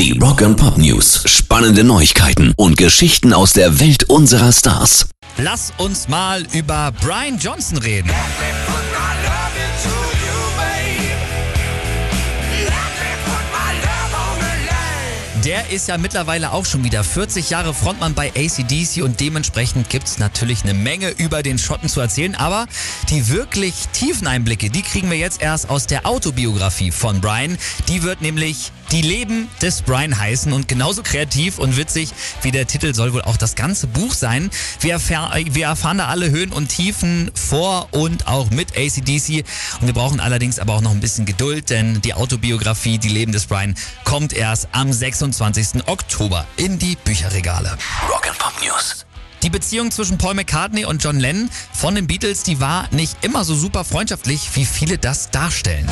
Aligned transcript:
Die 0.00 0.18
Rock 0.18 0.40
and 0.40 0.56
Pop 0.56 0.78
News. 0.78 1.24
Spannende 1.26 1.84
Neuigkeiten 1.84 2.54
und 2.56 2.78
Geschichten 2.78 3.34
aus 3.34 3.52
der 3.52 3.80
Welt 3.80 4.04
unserer 4.04 4.50
Stars. 4.50 5.10
Lass 5.36 5.74
uns 5.76 6.08
mal 6.08 6.46
über 6.54 6.90
Brian 7.02 7.38
Johnson 7.38 7.76
reden. 7.76 8.10
Der 15.44 15.70
ist 15.70 15.88
ja 15.88 15.98
mittlerweile 15.98 16.52
auch 16.52 16.64
schon 16.64 16.82
wieder 16.82 17.04
40 17.04 17.50
Jahre 17.50 17.74
Frontmann 17.74 18.14
bei 18.14 18.32
ACDC 18.34 19.02
und 19.02 19.20
dementsprechend 19.20 19.90
gibt 19.90 20.06
es 20.06 20.18
natürlich 20.18 20.62
eine 20.62 20.72
Menge 20.72 21.10
über 21.10 21.42
den 21.42 21.58
Schotten 21.58 21.90
zu 21.90 22.00
erzählen. 22.00 22.34
Aber 22.34 22.66
die 23.10 23.28
wirklich 23.28 23.74
tiefen 23.92 24.26
Einblicke, 24.26 24.70
die 24.70 24.82
kriegen 24.82 25.10
wir 25.10 25.18
jetzt 25.18 25.42
erst 25.42 25.68
aus 25.68 25.86
der 25.86 26.06
Autobiografie 26.06 26.90
von 26.90 27.20
Brian. 27.20 27.58
Die 27.88 28.02
wird 28.02 28.22
nämlich 28.22 28.72
Die 28.92 29.02
Leben 29.02 29.48
des 29.62 29.82
Brian 29.82 30.18
heißen 30.18 30.52
und 30.52 30.66
genauso 30.66 31.04
kreativ 31.04 31.58
und 31.60 31.76
witzig 31.76 32.10
wie 32.42 32.50
der 32.50 32.66
Titel 32.66 32.92
soll 32.92 33.12
wohl 33.12 33.22
auch 33.22 33.36
das 33.36 33.54
ganze 33.54 33.86
Buch 33.86 34.12
sein. 34.14 34.50
Wir, 34.80 34.94
erfahr, 34.94 35.32
wir 35.36 35.66
erfahren 35.66 35.98
da 35.98 36.06
alle 36.06 36.30
Höhen 36.30 36.52
und 36.52 36.68
Tiefen 36.68 37.30
vor 37.34 37.86
und 37.92 38.26
auch 38.26 38.50
mit 38.50 38.76
ACDC 38.76 39.44
und 39.80 39.86
wir 39.86 39.94
brauchen 39.94 40.18
allerdings 40.18 40.58
aber 40.58 40.74
auch 40.74 40.80
noch 40.80 40.90
ein 40.90 40.98
bisschen 40.98 41.24
Geduld, 41.24 41.70
denn 41.70 42.00
die 42.02 42.14
Autobiografie 42.14 42.98
Die 42.98 43.08
Leben 43.08 43.30
des 43.30 43.46
Brian 43.46 43.76
kommt 44.02 44.32
erst 44.32 44.68
am 44.72 44.92
26. 44.92 45.86
Oktober 45.86 46.44
in 46.56 46.80
die 46.80 46.96
Bücherregale. 47.04 47.78
Rock 48.08 48.28
and 48.28 48.38
Pop 48.38 48.54
News. 48.60 49.06
Die 49.44 49.50
Beziehung 49.50 49.92
zwischen 49.92 50.18
Paul 50.18 50.34
McCartney 50.34 50.84
und 50.84 51.02
John 51.02 51.18
Lennon 51.18 51.48
von 51.72 51.94
den 51.94 52.06
Beatles, 52.06 52.42
die 52.42 52.60
war 52.60 52.88
nicht 52.90 53.24
immer 53.24 53.44
so 53.44 53.54
super 53.54 53.84
freundschaftlich, 53.84 54.50
wie 54.54 54.64
viele 54.66 54.98
das 54.98 55.30
darstellen. 55.30 55.88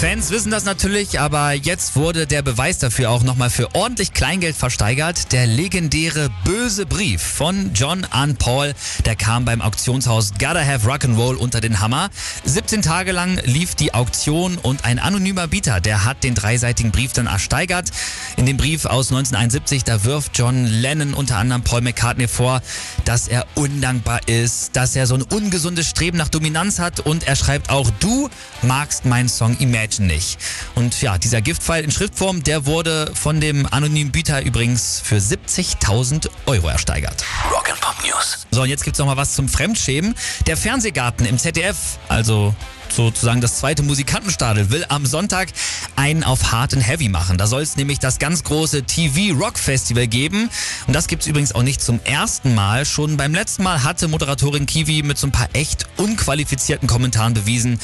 Fans 0.00 0.30
wissen 0.30 0.50
das 0.50 0.64
natürlich, 0.64 1.20
aber 1.20 1.52
jetzt 1.52 1.94
wurde 1.94 2.26
der 2.26 2.40
Beweis 2.40 2.78
dafür 2.78 3.10
auch 3.10 3.22
nochmal 3.22 3.50
für 3.50 3.74
ordentlich 3.74 4.14
Kleingeld 4.14 4.56
versteigert. 4.56 5.30
Der 5.30 5.46
legendäre 5.46 6.30
böse 6.42 6.86
Brief 6.86 7.20
von 7.20 7.74
John 7.74 8.06
an 8.06 8.36
Paul, 8.36 8.72
der 9.04 9.14
kam 9.14 9.44
beim 9.44 9.60
Auktionshaus 9.60 10.30
Gotta 10.38 10.64
Have 10.64 10.88
Rock'n'Roll 10.88 11.34
unter 11.34 11.60
den 11.60 11.80
Hammer. 11.80 12.08
17 12.44 12.80
Tage 12.80 13.12
lang 13.12 13.42
lief 13.44 13.74
die 13.74 13.92
Auktion 13.92 14.56
und 14.56 14.86
ein 14.86 14.98
anonymer 14.98 15.48
Bieter, 15.48 15.82
der 15.82 16.06
hat 16.06 16.24
den 16.24 16.34
dreiseitigen 16.34 16.92
Brief 16.92 17.12
dann 17.12 17.26
ersteigert. 17.26 17.90
In 18.38 18.46
dem 18.46 18.56
Brief 18.56 18.86
aus 18.86 19.10
1971, 19.10 19.84
da 19.84 20.02
wirft 20.04 20.38
John 20.38 20.64
Lennon 20.64 21.12
unter 21.12 21.36
anderem 21.36 21.62
Paul 21.62 21.82
McCartney 21.82 22.26
vor, 22.26 22.62
dass 23.04 23.28
er 23.28 23.46
undankbar 23.54 24.26
ist, 24.28 24.76
dass 24.76 24.96
er 24.96 25.06
so 25.06 25.16
ein 25.16 25.22
ungesundes 25.22 25.86
Streben 25.90 26.16
nach 26.16 26.30
Dominanz 26.30 26.78
hat 26.78 27.00
und 27.00 27.26
er 27.26 27.36
schreibt 27.36 27.68
auch, 27.68 27.90
du 28.00 28.30
magst 28.62 29.04
meinen 29.04 29.28
Song 29.28 29.58
Imagine 29.58 29.89
nicht. 29.98 30.38
Und 30.74 31.02
ja, 31.02 31.18
dieser 31.18 31.40
Giftpfeil 31.40 31.82
in 31.84 31.90
Schriftform, 31.90 32.42
der 32.42 32.66
wurde 32.66 33.10
von 33.14 33.40
dem 33.40 33.66
anonymen 33.66 34.12
Bieter 34.12 34.42
übrigens 34.42 35.00
für 35.02 35.16
70.000 35.16 36.28
Euro 36.46 36.68
ersteigert. 36.68 37.24
Rock 37.50 37.70
Pop 37.80 37.96
News. 38.04 38.46
So, 38.50 38.62
und 38.62 38.68
jetzt 38.68 38.84
gibt's 38.84 38.98
noch 38.98 39.06
mal 39.06 39.16
was 39.16 39.34
zum 39.34 39.48
Fremdschämen. 39.48 40.14
Der 40.46 40.56
Fernsehgarten 40.56 41.26
im 41.26 41.38
ZDF, 41.38 41.98
also 42.08 42.54
sozusagen 42.92 43.40
das 43.40 43.58
zweite 43.58 43.82
Musikantenstadel, 43.82 44.70
will 44.70 44.84
am 44.88 45.06
Sonntag 45.06 45.48
einen 45.96 46.24
auf 46.24 46.52
Hard 46.52 46.74
and 46.74 46.86
Heavy 46.86 47.08
machen. 47.08 47.38
Da 47.38 47.46
soll 47.46 47.62
es 47.62 47.76
nämlich 47.76 47.98
das 47.98 48.18
ganz 48.18 48.44
große 48.44 48.82
TV 48.84 49.38
Rock 49.38 49.58
Festival 49.58 50.06
geben. 50.06 50.50
Und 50.86 50.94
das 50.94 51.06
gibt's 51.06 51.26
übrigens 51.26 51.54
auch 51.54 51.62
nicht 51.62 51.80
zum 51.80 52.00
ersten 52.04 52.54
Mal. 52.54 52.84
Schon 52.84 53.16
beim 53.16 53.34
letzten 53.34 53.62
Mal 53.62 53.82
hatte 53.82 54.08
Moderatorin 54.08 54.66
Kiwi 54.66 55.02
mit 55.02 55.18
so 55.18 55.26
ein 55.26 55.32
paar 55.32 55.48
echt 55.52 55.86
unqualifizierten 55.96 56.88
Kommentaren 56.88 57.34
bewiesen, 57.34 57.78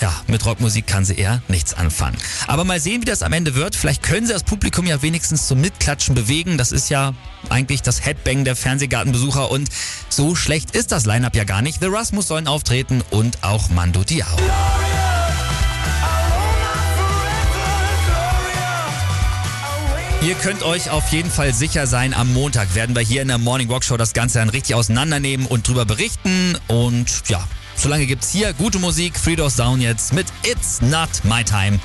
ja, 0.00 0.12
mit 0.26 0.44
Rockmusik 0.44 0.86
kann 0.86 1.04
sie 1.04 1.14
eher 1.14 1.42
nichts 1.48 1.74
anfangen. 1.74 2.16
Aber 2.46 2.64
mal 2.64 2.80
sehen, 2.80 3.02
wie 3.02 3.06
das 3.06 3.22
am 3.22 3.32
Ende 3.32 3.54
wird. 3.54 3.76
Vielleicht 3.76 4.02
können 4.02 4.26
sie 4.26 4.32
das 4.32 4.44
Publikum 4.44 4.86
ja 4.86 5.02
wenigstens 5.02 5.46
zum 5.46 5.60
Mitklatschen 5.60 6.14
bewegen. 6.14 6.58
Das 6.58 6.72
ist 6.72 6.88
ja 6.88 7.12
eigentlich 7.48 7.82
das 7.82 8.04
Headbang 8.04 8.44
der 8.44 8.56
Fernsehgartenbesucher 8.56 9.50
und 9.50 9.68
so 10.08 10.34
schlecht 10.34 10.74
ist 10.74 10.92
das 10.92 11.04
Line-Up 11.06 11.36
ja 11.36 11.44
gar 11.44 11.62
nicht. 11.62 11.80
The 11.80 11.88
Rasmus 11.88 12.28
sollen 12.28 12.46
auftreten 12.46 13.02
und 13.10 13.42
auch 13.42 13.68
Mando 13.70 14.02
Diao. 14.04 14.26
Ihr 20.22 20.34
könnt 20.34 20.62
euch 20.62 20.90
auf 20.90 21.08
jeden 21.12 21.30
Fall 21.30 21.54
sicher 21.54 21.86
sein, 21.86 22.12
am 22.12 22.34
Montag 22.34 22.74
werden 22.74 22.94
wir 22.94 23.00
hier 23.00 23.22
in 23.22 23.28
der 23.28 23.38
Morning 23.38 23.70
Rock 23.70 23.84
Show 23.84 23.96
das 23.96 24.12
Ganze 24.12 24.38
dann 24.38 24.50
richtig 24.50 24.74
auseinandernehmen 24.74 25.46
und 25.46 25.66
drüber 25.66 25.86
berichten. 25.86 26.58
Und 26.68 27.22
ja, 27.28 27.42
solange 27.80 28.06
gibt's 28.06 28.30
hier 28.30 28.52
gute 28.52 28.78
Musik. 28.78 29.18
Free 29.18 29.36
Doors 29.36 29.56
Down 29.56 29.80
jetzt 29.80 30.12
mit 30.12 30.26
It's 30.44 30.80
Not 30.82 31.08
My 31.24 31.42
Time. 31.42 31.80